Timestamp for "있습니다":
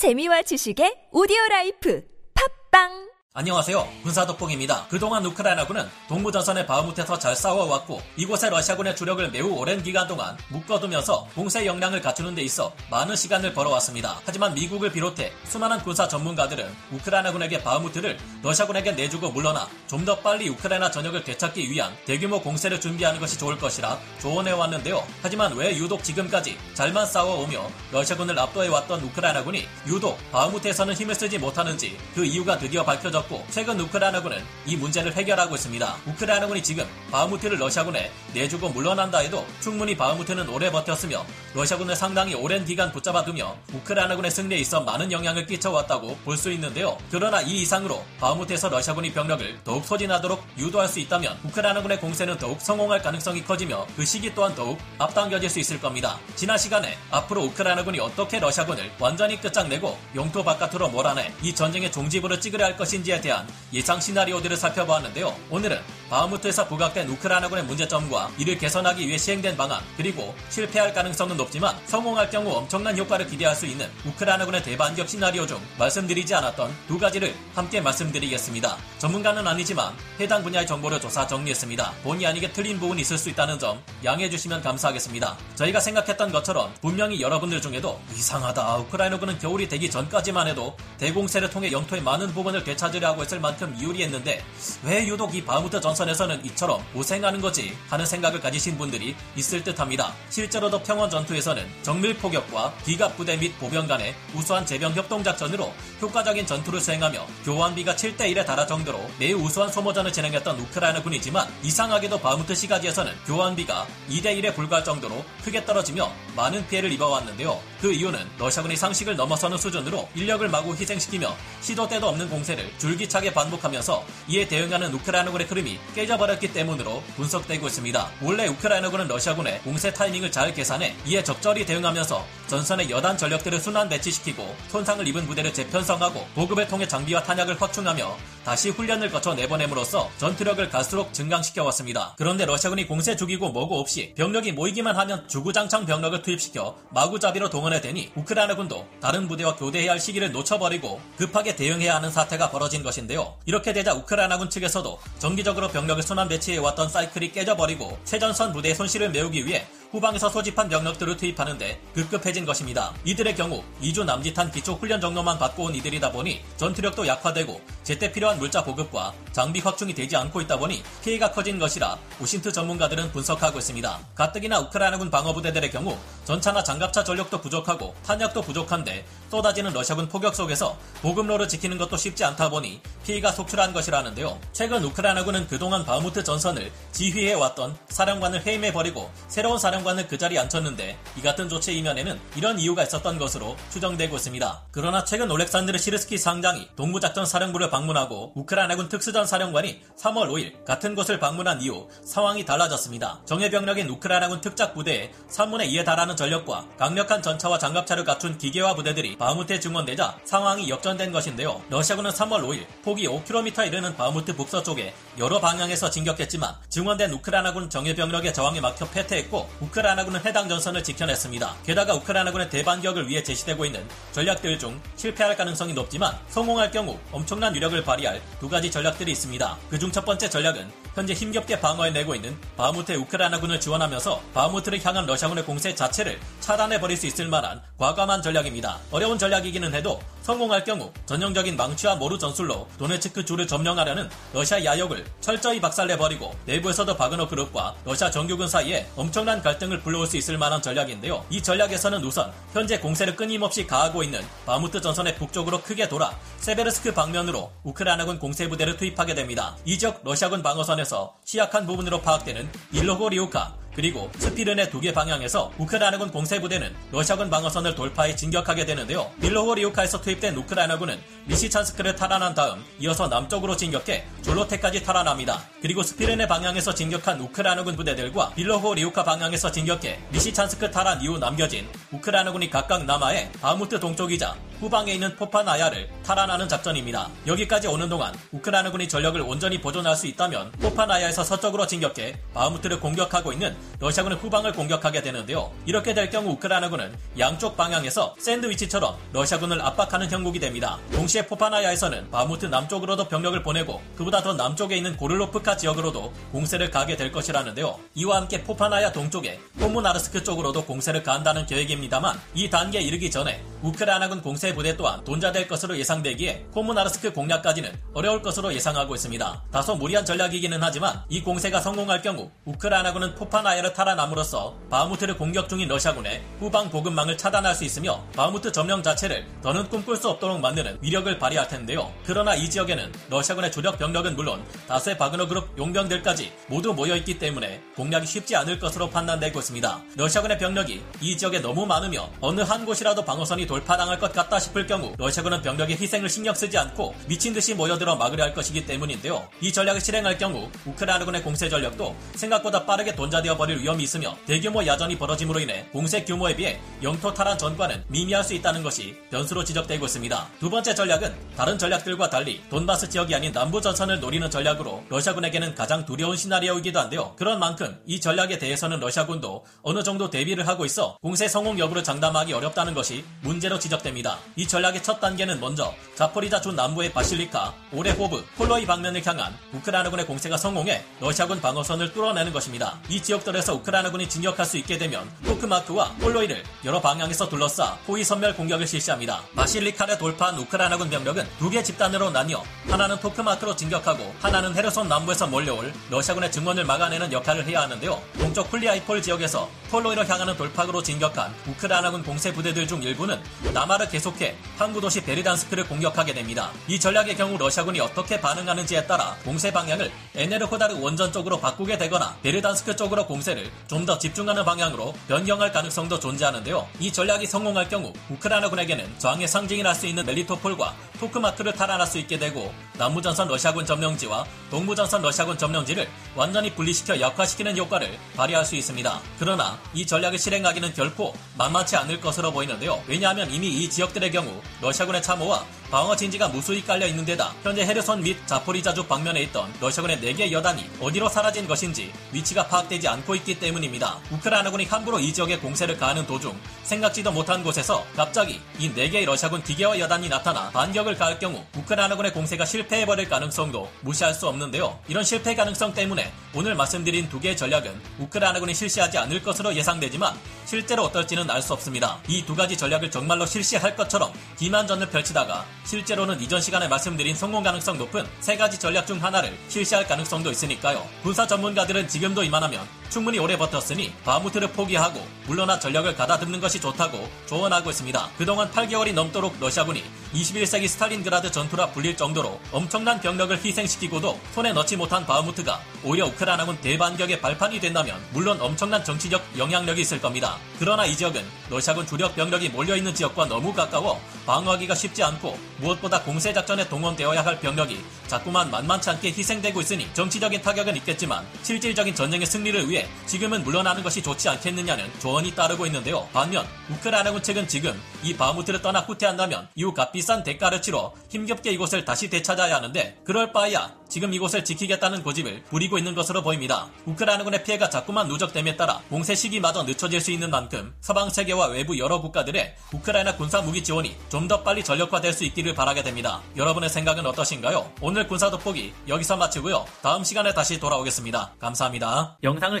35.54-35.96, 127.68-128.10, 173.58-173.98, 194.16-194.62, 229.12-229.56, 318.94-319.44, 339.38-339.80, 359.86-360.28, 428.56-429.00, 477.70-478.10